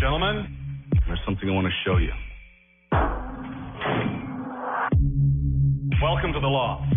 Gentlemen, 0.00 0.46
there's 1.06 1.20
something 1.26 1.46
I 1.46 1.52
want 1.52 1.66
to 1.66 1.72
show 1.84 1.98
you. 1.98 2.08
Welcome 6.02 6.32
to 6.32 6.40
the 6.40 6.46
Loft. 6.46 6.94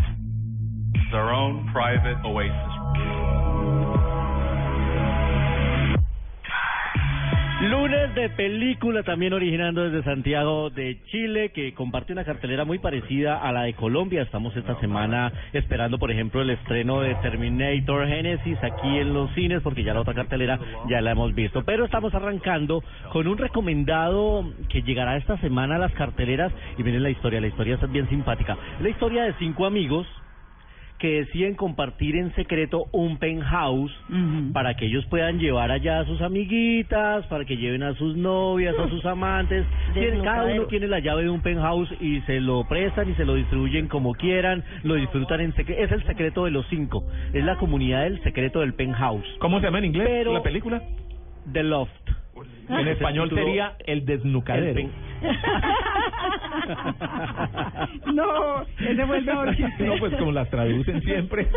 It's 0.96 1.14
our 1.14 1.34
own 1.34 1.70
private 1.74 2.16
oasis. 2.26 3.23
Lunes 7.70 8.14
de 8.14 8.30
película 8.30 9.04
también 9.04 9.32
originando 9.32 9.90
desde 9.90 10.04
Santiago 10.04 10.70
de 10.70 11.02
Chile 11.06 11.52
que 11.54 11.74
comparte 11.74 12.12
una 12.12 12.26
cartelera 12.26 12.66
muy 12.66 12.78
parecida 12.78 13.38
a 13.38 13.54
la 13.54 13.62
de 13.64 13.74
Colombia. 13.74 14.22
Estamos 14.22 14.54
esta 14.58 14.78
semana 14.82 15.32
esperando, 15.54 15.98
por 15.98 16.12
ejemplo, 16.12 16.42
el 16.42 16.50
estreno 16.50 17.00
de 17.00 17.16
Terminator 17.16 18.06
Genesis 18.06 18.58
aquí 18.62 18.98
en 18.98 19.14
los 19.14 19.32
cines 19.34 19.62
porque 19.62 19.82
ya 19.82 19.94
la 19.94 20.02
otra 20.02 20.14
cartelera 20.14 20.60
ya 20.90 21.00
la 21.00 21.12
hemos 21.12 21.34
visto. 21.34 21.64
Pero 21.64 21.86
estamos 21.86 22.14
arrancando 22.14 22.84
con 23.14 23.30
un 23.30 23.38
recomendado 23.38 24.44
que 24.68 24.82
llegará 24.82 25.16
esta 25.16 25.38
semana 25.38 25.78
a 25.78 25.80
las 25.80 25.94
carteleras 25.94 26.52
y 26.78 26.84
miren 26.84 27.02
la 27.02 27.12
historia, 27.12 27.40
la 27.40 27.48
historia 27.48 27.76
es 27.76 27.92
bien 27.94 28.10
simpática. 28.10 28.58
La 28.82 28.90
historia 28.90 29.24
de 29.24 29.36
cinco 29.40 29.66
amigos 29.66 30.06
que 31.04 31.20
deciden 31.26 31.56
compartir 31.56 32.16
en 32.16 32.34
secreto 32.34 32.86
un 32.94 33.18
penthouse 33.18 33.92
para 34.54 34.74
que 34.76 34.86
ellos 34.86 35.06
puedan 35.08 35.38
llevar 35.38 35.70
allá 35.70 36.00
a 36.00 36.06
sus 36.06 36.22
amiguitas, 36.22 37.26
para 37.28 37.44
que 37.44 37.58
lleven 37.58 37.84
a 37.84 37.94
sus 37.96 38.16
novias, 38.16 38.74
a 38.80 38.88
sus 38.88 39.06
amantes. 39.06 39.66
Tienen- 39.94 40.24
cada 40.24 40.46
uno 40.46 40.64
tiene 40.68 40.88
la 40.88 41.00
llave 41.00 41.24
de 41.24 41.30
un 41.30 41.42
penthouse 41.42 41.90
y 42.00 42.22
se 42.22 42.40
lo 42.40 42.64
prestan 42.70 43.10
y 43.12 43.16
se 43.16 43.26
lo 43.26 43.36
distribuyen 43.36 43.90
como 43.90 44.14
quieran, 44.14 44.64
lo 44.84 44.96
disfrutan 44.96 45.42
en 45.42 45.54
secreto. 45.56 45.84
Es 45.84 45.92
el 45.92 46.06
secreto 46.06 46.46
de 46.46 46.52
los 46.52 46.66
cinco. 46.70 47.04
Es 47.34 47.44
la 47.44 47.58
comunidad 47.58 48.04
del 48.04 48.24
secreto 48.24 48.62
del 48.62 48.74
penthouse. 48.74 49.28
¿Cómo 49.40 49.60
se 49.60 49.66
llama 49.66 49.80
en 49.80 49.86
inglés 49.86 50.08
Pero- 50.08 50.32
la 50.34 50.42
película? 50.42 50.82
The 51.52 51.64
Loft. 51.64 51.92
En 52.70 52.88
español 52.88 53.30
sería 53.30 53.74
El 53.86 54.06
Desnucadero. 54.06 54.90
No, 58.14 58.62
ese 58.80 59.06
fue 59.06 59.18
el 59.18 59.26
mejor 59.26 59.56
chiste. 59.56 59.84
No, 59.86 59.96
pues 59.98 60.14
como 60.16 60.32
las 60.32 60.50
traducen 60.50 61.02
siempre. 61.02 61.48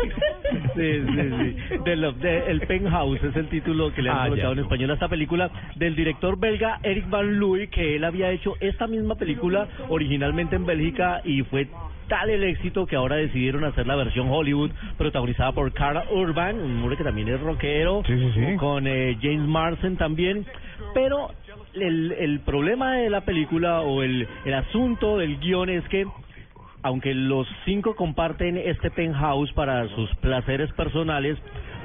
Sí, 0.75 0.77
sí, 1.05 1.15
sí. 1.15 1.55
The 1.83 1.95
Loft, 1.95 2.17
de- 2.19 2.51
el 2.51 2.61
Penthouse 2.61 3.23
es 3.23 3.35
el 3.35 3.47
título 3.49 3.93
que 3.93 4.01
le 4.01 4.09
han 4.09 4.17
Ah, 4.17 4.27
colocado 4.29 4.53
ya. 4.53 4.59
en 4.59 4.63
español 4.65 4.91
a 4.91 4.93
esta 4.95 5.07
película 5.07 5.49
del 5.75 5.95
director 5.95 6.39
belga 6.39 6.79
Eric 6.83 7.09
Van 7.09 7.39
Looy, 7.39 7.67
que 7.67 7.95
él 7.95 8.03
había 8.03 8.31
hecho 8.31 8.55
esta 8.59 8.87
misma 8.87 9.15
película 9.15 9.67
originalmente 9.89 10.55
en 10.55 10.65
Bélgica 10.65 11.21
y 11.23 11.43
fue 11.43 11.67
tal 12.07 12.29
el 12.29 12.43
éxito 12.43 12.85
que 12.85 12.95
ahora 12.95 13.15
decidieron 13.17 13.63
hacer 13.63 13.85
la 13.87 13.95
versión 13.95 14.29
Hollywood 14.29 14.71
protagonizada 14.97 15.51
por 15.51 15.71
Carl 15.73 16.03
Urban, 16.11 16.59
un 16.59 16.81
hombre 16.81 16.97
que 16.97 17.03
también 17.03 17.27
es 17.29 17.39
rockero, 17.39 18.03
Sí, 18.05 18.17
sí, 18.17 18.31
sí. 18.33 18.55
con 18.57 18.87
eh, 18.87 19.17
James 19.21 19.47
Marsden 19.47 19.97
también, 19.97 20.45
pero 20.93 21.31
el, 21.73 22.11
el 22.13 22.39
problema 22.41 22.93
de 22.95 23.09
la 23.09 23.21
película 23.21 23.81
o 23.81 24.03
el, 24.03 24.27
el 24.45 24.53
asunto 24.53 25.17
del 25.17 25.37
guion 25.39 25.69
es 25.69 25.83
que 25.89 26.05
aunque 26.83 27.13
los 27.13 27.47
cinco 27.65 27.95
comparten 27.95 28.55
este 28.57 28.89
penthouse 28.91 29.51
para 29.53 29.87
sus 29.89 30.13
placeres 30.17 30.71
personales, 30.73 31.37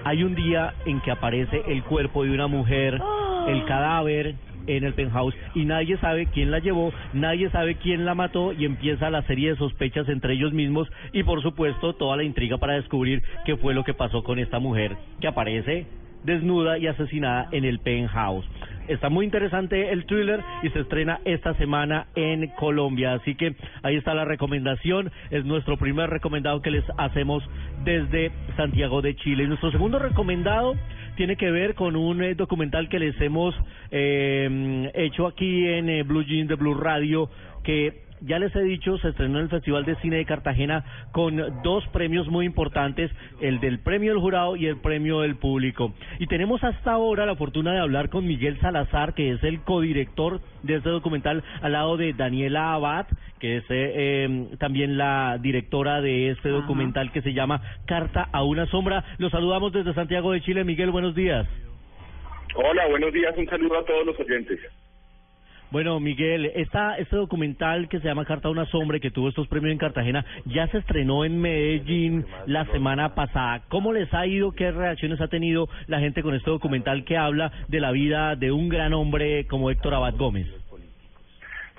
hay 0.04 0.22
un 0.22 0.34
día 0.34 0.74
en 0.84 1.00
que 1.00 1.10
aparece 1.10 1.62
el 1.66 1.82
cuerpo 1.82 2.24
de 2.24 2.30
una 2.30 2.46
mujer, 2.46 3.00
el 3.48 3.64
cadáver 3.66 4.34
en 4.66 4.84
el 4.84 4.94
penthouse 4.94 5.34
y 5.54 5.64
nadie 5.64 5.96
sabe 5.98 6.26
quién 6.26 6.50
la 6.50 6.58
llevó, 6.58 6.92
nadie 7.12 7.50
sabe 7.50 7.76
quién 7.76 8.04
la 8.04 8.14
mató 8.14 8.52
y 8.52 8.64
empieza 8.64 9.10
la 9.10 9.22
serie 9.22 9.50
de 9.50 9.56
sospechas 9.56 10.08
entre 10.08 10.34
ellos 10.34 10.52
mismos 10.52 10.88
y 11.12 11.22
por 11.22 11.42
supuesto 11.42 11.94
toda 11.94 12.16
la 12.16 12.24
intriga 12.24 12.58
para 12.58 12.74
descubrir 12.74 13.22
qué 13.44 13.56
fue 13.56 13.74
lo 13.74 13.84
que 13.84 13.94
pasó 13.94 14.22
con 14.22 14.38
esta 14.38 14.58
mujer 14.58 14.96
que 15.20 15.28
aparece 15.28 15.86
desnuda 16.24 16.78
y 16.78 16.86
asesinada 16.86 17.48
en 17.52 17.64
el 17.64 17.78
penthouse. 17.78 18.46
Está 18.88 19.08
muy 19.08 19.24
interesante 19.24 19.92
el 19.92 20.06
thriller 20.06 20.40
y 20.62 20.68
se 20.70 20.80
estrena 20.80 21.20
esta 21.24 21.54
semana 21.54 22.08
en 22.16 22.48
Colombia. 22.48 23.14
Así 23.14 23.36
que 23.36 23.54
ahí 23.82 23.96
está 23.96 24.12
la 24.12 24.24
recomendación. 24.24 25.10
Es 25.30 25.44
nuestro 25.44 25.76
primer 25.76 26.10
recomendado 26.10 26.60
que 26.62 26.72
les 26.72 26.84
hacemos 26.98 27.44
desde 27.84 28.32
Santiago 28.56 29.00
de 29.00 29.14
Chile. 29.14 29.44
Y 29.44 29.46
nuestro 29.46 29.70
segundo 29.70 29.98
recomendado 29.98 30.74
tiene 31.16 31.36
que 31.36 31.50
ver 31.50 31.74
con 31.74 31.94
un 31.94 32.22
eh, 32.22 32.34
documental 32.34 32.88
que 32.88 32.98
les 32.98 33.18
hemos 33.20 33.54
eh, 33.90 34.90
hecho 34.94 35.26
aquí 35.26 35.66
en 35.68 35.88
eh, 35.88 36.02
Blue 36.02 36.24
Jeans 36.24 36.48
de 36.48 36.54
Blue 36.56 36.74
Radio 36.74 37.30
que 37.62 38.11
ya 38.24 38.38
les 38.38 38.54
he 38.54 38.62
dicho, 38.62 38.98
se 38.98 39.08
estrenó 39.08 39.38
en 39.38 39.44
el 39.44 39.50
Festival 39.50 39.84
de 39.84 39.96
Cine 39.96 40.16
de 40.16 40.24
Cartagena 40.24 40.84
con 41.12 41.36
dos 41.62 41.86
premios 41.88 42.28
muy 42.28 42.46
importantes, 42.46 43.10
el 43.40 43.60
del 43.60 43.80
premio 43.80 44.12
del 44.12 44.20
jurado 44.20 44.56
y 44.56 44.66
el 44.66 44.76
premio 44.76 45.20
del 45.20 45.36
público. 45.36 45.92
Y 46.18 46.26
tenemos 46.26 46.62
hasta 46.62 46.92
ahora 46.92 47.26
la 47.26 47.36
fortuna 47.36 47.72
de 47.72 47.80
hablar 47.80 48.08
con 48.08 48.26
Miguel 48.26 48.60
Salazar, 48.60 49.14
que 49.14 49.32
es 49.32 49.42
el 49.42 49.60
codirector 49.62 50.40
de 50.62 50.76
este 50.76 50.90
documental, 50.90 51.42
al 51.60 51.72
lado 51.72 51.96
de 51.96 52.12
Daniela 52.12 52.74
Abad, 52.74 53.06
que 53.40 53.56
es 53.56 53.64
eh, 53.64 53.92
eh, 53.94 54.48
también 54.58 54.96
la 54.96 55.38
directora 55.40 56.00
de 56.00 56.30
este 56.30 56.48
documental 56.48 57.10
que 57.12 57.22
se 57.22 57.32
llama 57.32 57.60
Carta 57.86 58.28
a 58.32 58.44
una 58.44 58.66
sombra. 58.66 59.04
Los 59.18 59.32
saludamos 59.32 59.72
desde 59.72 59.94
Santiago 59.94 60.32
de 60.32 60.40
Chile. 60.42 60.64
Miguel, 60.64 60.90
buenos 60.90 61.14
días. 61.14 61.46
Hola, 62.54 62.86
buenos 62.88 63.12
días, 63.12 63.34
un 63.36 63.46
saludo 63.46 63.78
a 63.78 63.84
todos 63.84 64.06
los 64.06 64.18
oyentes. 64.20 64.60
Bueno, 65.72 65.98
Miguel, 66.00 66.52
esta, 66.54 66.98
este 66.98 67.16
documental 67.16 67.88
que 67.88 67.98
se 67.98 68.06
llama 68.06 68.26
Carta 68.26 68.48
a 68.48 68.50
una 68.50 68.66
sombra 68.66 69.00
que 69.00 69.10
tuvo 69.10 69.30
estos 69.30 69.48
premios 69.48 69.72
en 69.72 69.78
Cartagena 69.78 70.22
ya 70.44 70.66
se 70.66 70.76
estrenó 70.76 71.24
en 71.24 71.40
Medellín 71.40 72.26
la 72.44 72.66
semana 72.66 73.14
pasada. 73.14 73.62
¿Cómo 73.70 73.94
les 73.94 74.12
ha 74.12 74.26
ido? 74.26 74.52
¿Qué 74.52 74.70
reacciones 74.70 75.18
ha 75.22 75.28
tenido 75.28 75.70
la 75.86 75.98
gente 75.98 76.22
con 76.22 76.34
este 76.34 76.50
documental 76.50 77.06
que 77.06 77.16
habla 77.16 77.50
de 77.68 77.80
la 77.80 77.90
vida 77.90 78.36
de 78.36 78.52
un 78.52 78.68
gran 78.68 78.92
hombre 78.92 79.46
como 79.46 79.70
Héctor 79.70 79.94
Abad 79.94 80.14
Gómez? 80.18 80.46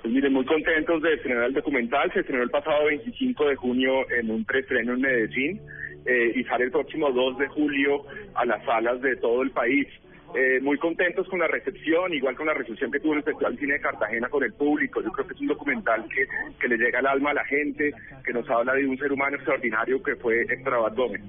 Pues 0.02 0.12
miren, 0.12 0.32
muy 0.32 0.44
contentos 0.44 1.00
de 1.00 1.14
estrenar 1.14 1.44
el 1.44 1.54
documental. 1.54 2.12
Se 2.12 2.20
estrenó 2.20 2.42
el 2.42 2.50
pasado 2.50 2.86
25 2.86 3.46
de 3.46 3.54
junio 3.54 4.10
en 4.10 4.28
un 4.28 4.44
preestreno 4.44 4.94
en 4.94 5.02
Medellín 5.02 5.60
eh, 6.04 6.32
y 6.34 6.42
sale 6.42 6.64
el 6.64 6.72
próximo 6.72 7.12
2 7.12 7.38
de 7.38 7.46
julio 7.46 8.02
a 8.34 8.44
las 8.44 8.64
salas 8.64 9.00
de 9.00 9.14
todo 9.18 9.42
el 9.42 9.52
país. 9.52 9.86
Eh, 10.34 10.60
muy 10.60 10.76
contentos 10.78 11.28
con 11.28 11.38
la 11.38 11.46
recepción, 11.46 12.12
igual 12.12 12.34
con 12.34 12.46
la 12.46 12.54
recepción 12.54 12.90
que 12.90 12.98
tuvo 12.98 13.14
el 13.14 13.22
Festival 13.22 13.56
Cine 13.56 13.74
de 13.74 13.80
Cartagena 13.80 14.28
con 14.28 14.42
el 14.42 14.52
público. 14.52 15.00
Yo 15.00 15.12
creo 15.12 15.28
que 15.28 15.34
es 15.34 15.40
un 15.40 15.46
documental 15.46 16.04
que, 16.08 16.26
que 16.58 16.68
le 16.68 16.76
llega 16.76 16.98
al 16.98 17.06
alma 17.06 17.30
a 17.30 17.34
la 17.34 17.44
gente, 17.44 17.92
que 18.24 18.32
nos 18.32 18.48
habla 18.50 18.74
de 18.74 18.84
un 18.84 18.98
ser 18.98 19.12
humano 19.12 19.36
extraordinario 19.36 20.02
que 20.02 20.16
fue 20.16 20.42
Héctor 20.42 20.74
Abad 20.74 20.96
Gómez. 20.96 21.22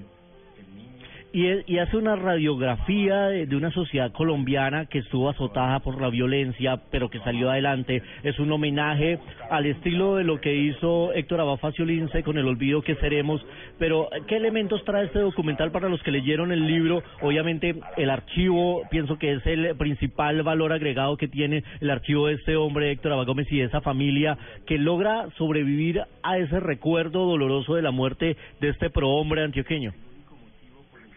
Y, 1.36 1.74
y 1.74 1.80
hace 1.80 1.98
una 1.98 2.16
radiografía 2.16 3.28
de, 3.28 3.46
de 3.46 3.56
una 3.58 3.70
sociedad 3.72 4.14
colombiana 4.14 4.86
que 4.86 5.00
estuvo 5.00 5.30
azotada 5.30 5.82
por 5.82 6.00
la 6.00 6.10
violencia, 6.10 6.80
pero 6.90 7.10
que 7.10 7.20
salió 7.20 7.52
adelante. 7.52 8.02
Es 8.24 8.40
un 8.40 8.54
homenaje 8.54 9.20
al 9.50 9.66
estilo 9.66 10.16
de 10.16 10.24
lo 10.24 10.40
que 10.40 10.56
hizo 10.56 11.12
Héctor 11.12 11.42
Abad 11.42 11.60
Lince 11.80 12.24
con 12.24 12.38
El 12.38 12.48
Olvido 12.48 12.82
que 12.82 12.96
Seremos. 12.96 13.46
Pero, 13.78 14.08
¿qué 14.28 14.38
elementos 14.38 14.86
trae 14.86 15.08
este 15.08 15.20
documental 15.20 15.72
para 15.72 15.90
los 15.90 16.02
que 16.04 16.12
leyeron 16.12 16.54
el 16.54 16.66
libro? 16.66 17.04
Obviamente, 17.22 17.76
el 17.98 18.10
archivo, 18.10 18.84
pienso 18.90 19.20
que 19.20 19.34
es 19.34 19.46
el 19.46 19.76
principal 19.76 20.42
valor 20.42 20.72
agregado 20.72 21.18
que 21.18 21.28
tiene 21.28 21.66
el 21.82 21.90
archivo 21.90 22.28
de 22.28 22.36
este 22.36 22.56
hombre, 22.56 22.92
Héctor 22.92 23.12
Abad 23.12 23.26
Gómez, 23.26 23.52
y 23.52 23.58
de 23.58 23.66
esa 23.66 23.82
familia 23.82 24.38
que 24.66 24.78
logra 24.78 25.28
sobrevivir 25.38 26.02
a 26.24 26.38
ese 26.38 26.62
recuerdo 26.62 27.26
doloroso 27.26 27.76
de 27.76 27.82
la 27.82 27.92
muerte 27.92 28.38
de 28.62 28.70
este 28.70 28.90
prohombre 28.90 29.44
antioqueño. 29.44 29.92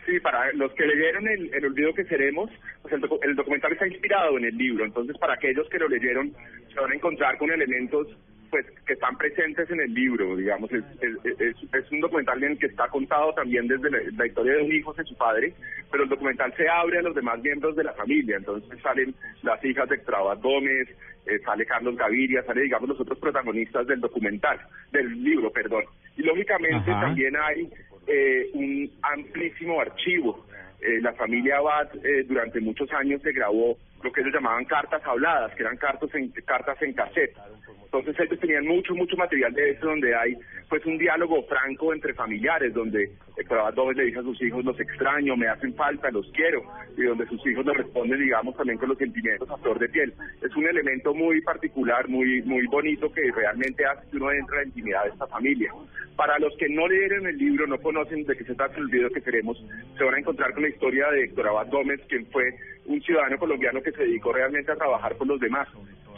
Sí, 0.09 0.19
para 0.21 0.51
los 0.55 0.73
que 0.73 0.87
leyeron 0.87 1.29
el, 1.29 1.53
el 1.53 1.67
olvido 1.67 1.93
que 1.93 2.05
seremos, 2.05 2.51
pues 2.81 2.95
el, 2.95 3.03
docu- 3.03 3.19
el 3.23 3.35
documental 3.37 3.73
está 3.73 3.87
inspirado 3.87 4.39
en 4.39 4.47
el 4.47 4.57
libro, 4.57 4.87
entonces 4.87 5.15
para 5.19 5.35
aquellos 5.35 5.69
que 5.69 5.79
lo 5.79 5.87
leyeron 5.87 6.33
se 6.73 6.81
van 6.81 6.93
a 6.93 6.95
encontrar 6.95 7.37
con 7.37 7.51
elementos 7.53 8.09
pues 8.49 8.65
que 8.87 8.95
están 8.95 9.19
presentes 9.19 9.71
en 9.71 9.81
el 9.81 9.93
libro, 9.93 10.35
digamos, 10.35 10.73
es, 10.73 10.83
es, 11.03 11.39
es, 11.39 11.57
es 11.75 11.93
un 11.93 12.01
documental 12.01 12.43
en 12.43 12.53
el 12.53 12.59
que 12.59 12.69
está 12.69 12.89
contado 12.89 13.35
también 13.35 13.69
desde 13.69 13.91
la, 13.91 13.99
la 14.17 14.27
historia 14.27 14.55
de 14.55 14.63
un 14.63 14.73
hijo 14.73 14.95
de 14.95 15.05
su 15.05 15.15
padre, 15.19 15.53
pero 15.91 16.05
el 16.05 16.09
documental 16.09 16.55
se 16.57 16.67
abre 16.67 17.01
a 17.01 17.03
los 17.03 17.15
demás 17.15 17.39
miembros 17.43 17.77
de 17.77 17.85
la 17.85 17.93
familia, 17.93 18.39
entonces 18.39 18.81
salen 18.81 19.15
las 19.43 19.63
hijas 19.63 19.87
de 19.91 19.97
Extrabat 19.97 20.41
Gómez, 20.41 20.89
eh, 21.27 21.39
sale 21.45 21.67
Carlos 21.67 21.95
Gaviria, 21.97 22.43
sale 22.45 22.63
digamos 22.63 22.89
los 22.89 22.99
otros 23.01 23.19
protagonistas 23.19 23.87
del 23.87 24.01
documental, 24.01 24.59
del 24.91 25.23
libro, 25.23 25.51
perdón, 25.53 25.85
y 26.17 26.23
lógicamente 26.23 26.91
Ajá. 26.91 27.03
también 27.03 27.37
hay 27.37 27.69
eh, 28.09 28.51
un 28.55 28.91
amplísimo 29.03 29.81
archivo. 29.81 30.47
Eh, 30.81 31.01
la 31.01 31.13
familia 31.15 31.59
Abad 31.59 31.89
eh, 32.05 32.25
durante 32.25 32.61
muchos 32.61 32.91
años 32.93 33.21
se 33.23 33.33
grabó 33.33 33.77
lo 34.03 34.13
que 34.13 34.21
ellos 34.21 34.33
llamaban 34.33 34.65
cartas 34.65 35.03
habladas, 35.05 35.55
que 35.55 35.63
eran 35.63 35.77
cartas 35.77 36.15
en, 36.15 36.31
cartas 36.45 36.81
en 36.83 36.93
cassette. 36.93 37.37
Entonces 37.85 38.17
ellos 38.21 38.39
tenían 38.39 38.67
mucho, 38.67 38.95
mucho 38.95 39.17
material 39.17 39.53
de 39.55 39.71
eso 39.71 39.87
donde 39.87 40.15
hay 40.15 40.37
pues 40.69 40.85
un 40.85 40.99
diálogo 40.99 41.43
franco 41.45 41.95
entre 41.95 42.13
familiares, 42.13 42.75
donde 42.75 43.11
Héctor 43.39 43.61
Abad 43.61 43.75
Gómez 43.75 43.97
le 43.97 44.05
dice 44.05 44.19
a 44.19 44.23
sus 44.23 44.43
hijos, 44.43 44.63
los 44.63 44.79
extraño, 44.79 45.35
me 45.37 45.49
hacen 45.49 45.75
falta, 45.75 46.11
los 46.11 46.31
quiero, 46.33 46.63
y 46.97 47.05
donde 47.05 47.27
sus 47.27 47.45
hijos 47.47 47.65
le 47.65 47.73
responden, 47.73 48.21
digamos, 48.21 48.55
también 48.55 48.79
con 48.79 48.91
los 48.91 48.99
sentimientos 48.99 49.49
a 49.49 49.57
flor 49.57 49.79
de 49.79 49.89
piel. 49.89 50.13
Es 50.43 50.55
un 50.55 50.67
elemento 50.67 51.15
muy 51.15 51.41
particular, 51.41 52.07
muy, 52.09 52.43
muy 52.43 52.67
bonito 52.67 53.11
que 53.11 53.31
realmente 53.33 53.87
hace 53.87 54.11
que 54.11 54.17
uno 54.19 54.31
entre 54.31 54.57
en 54.57 54.63
la 54.63 54.69
intimidad 54.69 55.05
de 55.05 55.11
esta 55.11 55.27
familia. 55.27 55.73
Para 56.17 56.39
los 56.39 56.55
que 56.59 56.69
no 56.69 56.87
leyeron 56.87 57.27
el 57.27 57.39
libro, 57.39 57.67
no 57.67 57.79
conocen 57.79 58.27
de 58.27 58.37
qué 58.37 58.45
se 58.45 58.55
trata 58.55 58.77
el 58.77 58.89
video 58.89 59.09
que 59.11 59.23
queremos, 59.23 59.65
se 59.97 60.05
van 60.05 60.17
a 60.17 60.19
encontrar 60.19 60.53
con 60.53 60.65
la 60.65 60.69
historia 60.69 61.09
de 61.11 61.25
Héctor 61.25 61.49
Abad 61.49 61.71
Gómez, 61.71 62.01
quien 62.09 62.27
fue 62.27 62.55
un 62.89 63.01
ciudadano 63.03 63.39
colombiano 63.39 63.81
que 63.83 63.93
se 63.93 64.03
dedicó 64.03 64.33
realmente 64.33 64.73
a 64.73 64.77
trabajar 64.77 65.15
por 65.17 65.27
los 65.27 65.39
demás. 65.41 65.69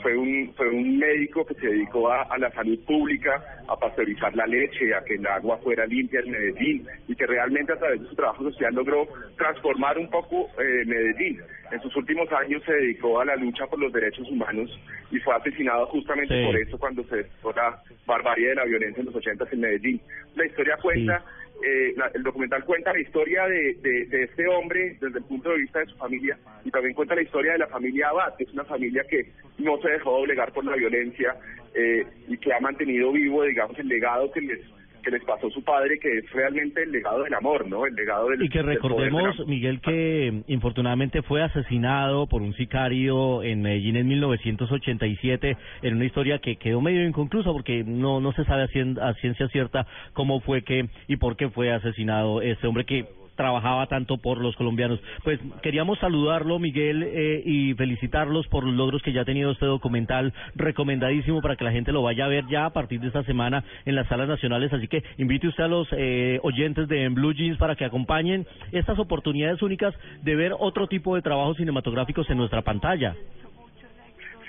Fue 0.02 0.16
un, 0.16 0.50
fue 0.56 0.66
un 0.70 0.96
médico 0.98 1.44
que 1.44 1.52
se 1.54 1.66
dedicó 1.66 2.10
a, 2.10 2.22
a 2.22 2.38
la 2.38 2.50
salud 2.52 2.78
pública, 2.86 3.42
a 3.68 3.76
pasteurizar 3.76 4.34
la 4.34 4.46
leche, 4.46 4.94
a 4.94 5.04
que 5.04 5.16
el 5.16 5.26
agua 5.26 5.58
fuera 5.58 5.84
limpia 5.84 6.20
en 6.20 6.30
Medellín 6.30 6.86
y 7.06 7.14
que 7.14 7.26
realmente 7.26 7.74
a 7.74 7.76
través 7.78 8.00
de 8.00 8.08
su 8.08 8.14
trabajo 8.14 8.42
social 8.44 8.74
logró 8.74 9.06
transformar 9.36 9.98
un 9.98 10.08
poco 10.08 10.48
eh, 10.58 10.84
Medellín. 10.86 11.42
En 11.70 11.80
sus 11.82 11.94
últimos 11.96 12.32
años 12.32 12.62
se 12.64 12.72
dedicó 12.72 13.20
a 13.20 13.26
la 13.26 13.36
lucha 13.36 13.66
por 13.66 13.78
los 13.78 13.92
derechos 13.92 14.26
humanos 14.30 14.70
y 15.10 15.18
fue 15.18 15.34
asesinado 15.34 15.86
justamente 15.88 16.34
Sí. 16.34 16.46
por 16.46 16.56
eso 16.56 16.78
cuando 16.78 17.04
se 17.04 17.16
desató 17.16 17.52
la 17.52 17.82
barbarie 18.06 18.48
de 18.48 18.54
la 18.54 18.64
violencia 18.64 19.00
en 19.00 19.06
los 19.06 19.14
80 19.16 19.44
en 19.52 19.60
Medellín. 19.60 20.00
La 20.34 20.46
historia 20.46 20.78
cuenta, 20.80 21.22
eh, 21.64 21.92
la- 21.96 22.10
el 22.14 22.22
documental 22.22 22.64
cuenta 22.64 22.92
la 22.92 23.00
historia 23.00 23.46
de, 23.46 23.74
de, 23.82 24.06
de 24.06 24.22
este 24.24 24.46
hombre 24.48 24.96
desde 25.00 25.18
el 25.18 25.24
punto 25.24 25.50
de 25.50 25.58
vista 25.58 25.80
de 25.80 25.86
su 25.86 25.96
familia 25.96 26.38
y 26.64 26.70
también 26.70 26.94
cuenta 26.94 27.14
la 27.14 27.22
historia 27.22 27.52
de 27.52 27.58
la 27.58 27.66
familia 27.68 28.08
Abad, 28.08 28.36
que 28.36 28.44
es 28.44 28.52
una 28.52 28.64
familia 28.64 29.04
que 29.08 29.26
no 29.58 29.78
se 29.82 29.90
dejó 29.90 30.12
doblegar 30.18 30.52
por 30.52 30.64
la 30.64 30.76
violencia 30.76 31.34
eh, 31.74 32.04
y 32.28 32.36
que 32.38 32.52
ha 32.52 32.60
mantenido 32.60 33.12
vivo, 33.12 33.44
digamos, 33.44 33.78
el 33.78 33.88
legado 33.88 34.30
que 34.32 34.40
les 34.40 34.60
que 35.00 35.10
les 35.10 35.24
pasó 35.24 35.50
su 35.50 35.62
padre, 35.62 35.98
que 35.98 36.18
es 36.18 36.30
realmente 36.32 36.82
el 36.82 36.92
legado 36.92 37.22
del 37.24 37.34
amor, 37.34 37.68
¿no? 37.68 37.86
El 37.86 37.94
legado 37.94 38.28
del 38.28 38.42
Y 38.42 38.48
que 38.48 38.62
recordemos. 38.62 39.46
Miguel, 39.46 39.80
que 39.80 40.42
infortunadamente 40.48 41.22
fue 41.22 41.42
asesinado 41.42 42.26
por 42.26 42.42
un 42.42 42.54
sicario 42.54 43.42
en 43.42 43.62
Medellín 43.62 43.96
en 43.96 44.08
1987 44.08 45.56
en 45.82 45.94
una 45.96 46.04
historia 46.04 46.38
que 46.38 46.56
quedó 46.56 46.80
medio 46.80 47.06
inconclusa 47.06 47.50
porque 47.52 47.84
no 47.84 48.20
no 48.20 48.32
se 48.32 48.44
sabe 48.44 48.62
a, 48.62 48.68
cien- 48.68 48.98
a 49.00 49.14
ciencia 49.14 49.48
cierta 49.48 49.86
cómo 50.12 50.40
fue 50.40 50.62
que 50.62 50.88
y 51.08 51.16
por 51.16 51.36
qué 51.36 51.48
fue 51.50 51.72
asesinado 51.72 52.42
este 52.42 52.66
hombre 52.66 52.84
que 52.84 53.06
trabajaba 53.40 53.86
tanto 53.86 54.18
por 54.18 54.36
los 54.36 54.54
colombianos. 54.54 55.00
Pues 55.24 55.40
queríamos 55.62 55.98
saludarlo, 55.98 56.58
Miguel, 56.58 57.02
eh, 57.02 57.42
y 57.42 57.72
felicitarlos 57.72 58.46
por 58.48 58.64
los 58.64 58.74
logros 58.74 59.00
que 59.02 59.14
ya 59.14 59.22
ha 59.22 59.24
tenido 59.24 59.50
este 59.52 59.64
documental, 59.64 60.34
recomendadísimo 60.54 61.40
para 61.40 61.56
que 61.56 61.64
la 61.64 61.72
gente 61.72 61.90
lo 61.90 62.02
vaya 62.02 62.26
a 62.26 62.28
ver 62.28 62.44
ya 62.50 62.66
a 62.66 62.70
partir 62.74 63.00
de 63.00 63.06
esta 63.06 63.22
semana 63.24 63.64
en 63.86 63.94
las 63.94 64.06
salas 64.08 64.28
nacionales. 64.28 64.70
Así 64.74 64.88
que 64.88 65.02
invite 65.16 65.48
usted 65.48 65.64
a 65.64 65.68
los 65.68 65.88
eh, 65.92 66.38
oyentes 66.42 66.86
de 66.86 67.08
Blue 67.08 67.32
Jeans 67.32 67.56
para 67.56 67.76
que 67.76 67.86
acompañen 67.86 68.46
estas 68.72 68.98
oportunidades 68.98 69.62
únicas 69.62 69.94
de 70.22 70.36
ver 70.36 70.52
otro 70.58 70.86
tipo 70.86 71.14
de 71.14 71.22
trabajos 71.22 71.56
cinematográficos 71.56 72.28
en 72.28 72.36
nuestra 72.36 72.60
pantalla. 72.60 73.16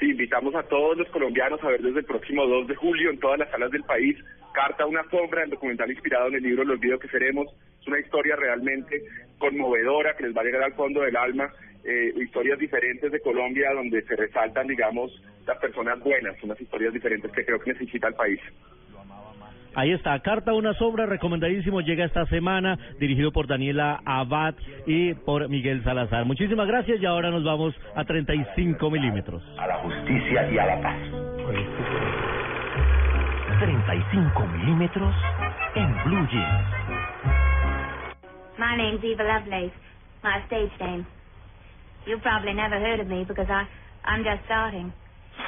Invitamos 0.02 0.56
a 0.56 0.64
todos 0.64 0.98
los 0.98 1.08
colombianos 1.10 1.64
a 1.64 1.68
ver 1.68 1.82
desde 1.82 2.00
el 2.00 2.06
próximo 2.06 2.46
2 2.48 2.68
de 2.68 2.76
julio 2.76 3.12
en 3.12 3.20
todas 3.20 3.40
las 3.40 3.52
salas 3.52 3.72
del 3.72 3.84
país 3.84 4.18
Carta 4.52 4.84
a 4.84 4.88
una 4.88 5.04
sombra, 5.10 5.44
el 5.44 5.50
documental 5.50 5.90
inspirado 5.90 6.28
en 6.28 6.36
el 6.36 6.44
libro 6.44 6.64
El 6.64 6.72
olvido 6.72 7.00
que 7.00 7.08
seremos. 7.08 7.48
Es 7.80 7.88
una 7.88 8.00
historia 8.00 8.36
realmente 8.36 9.02
conmovedora 9.38 10.16
que 10.16 10.24
les 10.24 10.36
va 10.36 10.42
a 10.42 10.44
llegar 10.44 10.64
al 10.64 10.74
fondo 10.74 11.02
del 11.02 11.16
alma. 11.16 11.52
Eh, 11.84 12.14
historias 12.18 12.60
diferentes 12.60 13.12
de 13.12 13.22
Colombia 13.22 13.72
donde 13.74 14.02
se 14.04 14.16
resaltan, 14.16 14.68
digamos, 14.68 15.12
las 15.48 15.58
personas 15.58 16.00
buenas, 16.00 16.42
unas 16.44 16.60
historias 16.60 16.94
diferentes 16.94 17.32
que 17.32 17.46
creo 17.46 17.60
que 17.60 17.74
necesita 17.74 18.10
el 18.10 18.14
país. 18.14 18.40
Ahí 19.74 19.92
está, 19.92 20.20
Carta 20.20 20.54
una 20.54 20.74
sombra, 20.74 21.06
recomendadísimo, 21.06 21.80
llega 21.82 22.04
esta 22.04 22.26
semana, 22.26 22.78
dirigido 23.00 23.32
por 23.32 23.48
Daniela 23.48 24.02
Abad 24.06 24.56
y 24.86 25.14
por 25.14 25.48
Miguel 25.48 25.82
Salazar. 25.84 26.26
Muchísimas 26.26 26.68
gracias 26.68 27.02
y 27.02 27.06
ahora 27.06 27.32
nos 27.32 27.44
vamos 27.44 27.74
a 27.96 28.04
35 28.04 28.90
milímetros. 28.92 29.42
a 29.58 29.68
la 29.68 29.76
justicia 29.78 30.52
y 30.52 30.58
a 30.58 30.66
la 30.66 30.82
paz. 30.82 30.98
35 33.60 34.48
milímetros 34.48 35.16
en 35.76 36.04
Blue 36.04 36.28
Jeans. 36.28 36.66
My 38.58 38.76
name's 38.76 39.04
Eva 39.04 39.24
Lovelace, 39.24 39.74
my 40.24 40.42
stage 40.48 40.72
name. 40.80 41.06
You've 42.06 42.22
probably 42.22 42.54
never 42.54 42.80
heard 42.80 43.00
of 43.00 43.08
me 43.08 43.24
because 43.24 43.48
I, 43.50 43.68
I'm 44.04 44.24
just 44.24 44.44
starting. 44.46 44.92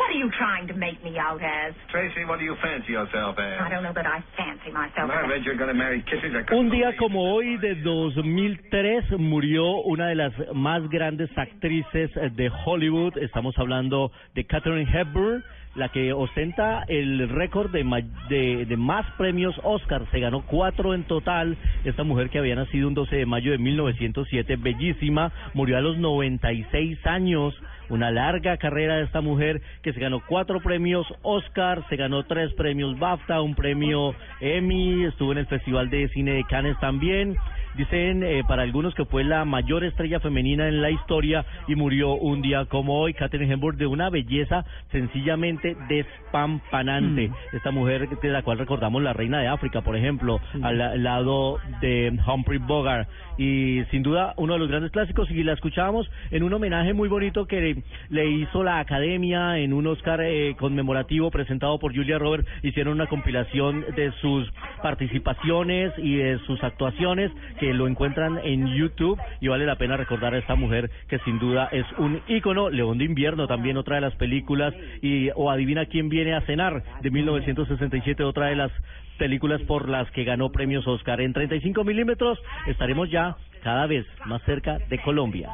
What 0.03 0.11
are 0.11 0.19
you 0.19 0.29
trying 0.37 0.67
to 0.67 0.73
make 0.73 1.01
me 1.01 1.17
out 1.17 1.39
as? 1.41 1.73
Tracy, 1.89 2.25
what 2.25 2.37
do 2.37 2.43
you 2.45 2.55
fancy 2.61 2.91
yourself 2.91 3.37
I 3.39 3.65
as? 3.65 3.71
don't 3.71 3.83
know 3.83 3.93
that 3.93 4.05
I 4.05 4.19
fancy 4.35 4.69
myself. 4.71 5.09
I 5.09 5.25
read 5.27 5.43
you're 5.45 5.55
going 5.55 5.69
to 5.69 5.73
marry 5.73 6.03
I 6.03 6.43
couldn't 6.43 6.51
Un 6.59 6.69
día 6.69 6.93
como 6.97 7.33
hoy 7.33 7.55
de 7.57 7.75
2003 7.75 9.17
murió 9.17 9.77
una 9.83 10.07
de 10.07 10.15
las 10.15 10.33
más 10.53 10.87
grandes 10.89 11.29
actrices 11.37 12.11
de 12.35 12.51
Hollywood. 12.65 13.17
Estamos 13.17 13.57
hablando 13.57 14.11
de 14.35 14.43
Katharine 14.45 14.89
Hepburn, 14.91 15.41
la 15.75 15.87
que 15.89 16.11
ostenta 16.11 16.83
el 16.89 17.29
récord 17.29 17.71
de, 17.71 17.83
ma- 17.85 18.01
de, 18.29 18.65
de 18.65 18.77
más 18.77 19.05
premios 19.17 19.55
Oscar. 19.63 20.05
Se 20.11 20.19
ganó 20.19 20.41
cuatro 20.45 20.93
en 20.93 21.05
total. 21.05 21.57
Esta 21.85 22.03
mujer 22.03 22.29
que 22.29 22.39
había 22.39 22.55
nacido 22.55 22.89
un 22.89 22.93
12 22.93 23.15
de 23.15 23.25
mayo 23.25 23.51
de 23.51 23.57
1907, 23.57 24.57
bellísima, 24.57 25.31
murió 25.53 25.77
a 25.77 25.81
los 25.81 25.97
96 25.97 27.05
años. 27.07 27.57
Una 27.89 28.11
larga 28.11 28.57
carrera 28.57 28.95
de 28.95 29.03
esta 29.03 29.19
mujer 29.21 29.61
que 29.83 29.92
se 29.93 29.99
ganó 29.99 30.21
cuatro 30.27 30.59
premios 30.61 31.05
Oscar, 31.21 31.83
se 31.89 31.95
ganó 31.95 32.23
tres 32.23 32.53
premios 32.53 32.97
BAFTA, 32.97 33.41
un 33.41 33.55
premio 33.55 34.15
Emmy, 34.39 35.05
estuvo 35.05 35.31
en 35.31 35.39
el 35.39 35.47
Festival 35.47 35.89
de 35.89 36.09
Cine 36.09 36.33
de 36.33 36.43
Cannes 36.45 36.79
también. 36.79 37.35
Dicen 37.75 38.23
eh, 38.23 38.43
para 38.47 38.61
algunos 38.63 38.93
que 38.93 39.05
fue 39.05 39.23
la 39.23 39.45
mayor 39.45 39.83
estrella 39.83 40.19
femenina 40.19 40.67
en 40.67 40.81
la 40.81 40.91
historia 40.91 41.45
y 41.67 41.75
murió 41.75 42.13
un 42.13 42.41
día 42.41 42.65
como 42.65 42.99
hoy. 42.99 43.13
Katherine 43.13 43.53
Hepburn 43.53 43.77
de 43.77 43.87
una 43.87 44.09
belleza 44.09 44.65
sencillamente 44.91 45.75
despampanante. 45.89 47.31
Esta 47.51 47.71
mujer 47.71 48.07
de 48.09 48.29
la 48.29 48.41
cual 48.43 48.57
recordamos 48.59 49.01
la 49.01 49.13
reina 49.13 49.39
de 49.39 49.47
África, 49.47 49.81
por 49.81 49.95
ejemplo, 49.95 50.39
al 50.61 50.77
la- 50.77 50.95
lado 50.95 51.59
de 51.81 52.17
Humphrey 52.27 52.59
Bogart. 52.59 53.07
Y 53.37 53.81
sin 53.89 54.03
duda 54.03 54.33
uno 54.37 54.53
de 54.53 54.59
los 54.59 54.67
grandes 54.69 54.91
clásicos 54.91 55.29
y 55.31 55.43
la 55.43 55.53
escuchábamos 55.53 56.09
en 56.29 56.43
un 56.43 56.53
homenaje 56.53 56.93
muy 56.93 57.09
bonito 57.09 57.47
que 57.47 57.81
le 58.09 58.29
hizo 58.29 58.63
la 58.63 58.79
Academia 58.79 59.57
en 59.57 59.73
un 59.73 59.87
Oscar 59.87 60.21
eh, 60.21 60.55
conmemorativo 60.59 61.31
presentado 61.31 61.79
por 61.79 61.95
Julia 61.95 62.19
Roberts. 62.19 62.47
Hicieron 62.61 62.93
una 62.93 63.07
compilación 63.07 63.85
de 63.95 64.11
sus 64.21 64.51
participaciones 64.83 65.91
y 65.97 66.15
de 66.15 66.37
sus 66.45 66.63
actuaciones 66.63 67.31
que 67.59 67.62
lo 67.71 67.87
encuentran 67.87 68.39
en 68.43 68.67
YouTube 68.75 69.17
y 69.39 69.47
vale 69.47 69.65
la 69.65 69.77
pena 69.77 69.95
recordar 69.95 70.33
a 70.33 70.39
esta 70.39 70.55
mujer 70.55 70.89
que 71.07 71.19
sin 71.19 71.39
duda 71.39 71.69
es 71.71 71.85
un 71.97 72.21
ícono. 72.27 72.69
León 72.69 72.97
de 72.97 73.05
invierno 73.05 73.47
también 73.47 73.77
otra 73.77 73.95
de 73.95 74.01
las 74.01 74.15
películas 74.15 74.73
y 75.01 75.29
o 75.35 75.51
adivina 75.51 75.85
quién 75.85 76.09
viene 76.09 76.33
a 76.33 76.41
cenar 76.41 76.83
de 77.01 77.11
1967 77.11 78.23
otra 78.23 78.47
de 78.47 78.55
las 78.55 78.71
películas 79.17 79.61
por 79.61 79.87
las 79.87 80.09
que 80.11 80.23
ganó 80.23 80.51
premios 80.51 80.87
Oscar. 80.87 81.21
En 81.21 81.31
35 81.31 81.83
milímetros 81.83 82.39
estaremos 82.67 83.09
ya 83.09 83.37
cada 83.63 83.87
vez 83.87 84.05
más 84.25 84.41
cerca 84.43 84.79
de 84.89 84.99
Colombia. 84.99 85.49